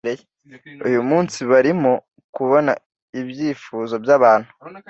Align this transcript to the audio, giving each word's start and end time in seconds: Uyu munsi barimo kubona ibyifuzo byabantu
Uyu 0.87 1.01
munsi 1.09 1.37
barimo 1.51 1.91
kubona 2.35 2.71
ibyifuzo 3.19 3.93
byabantu 4.03 4.49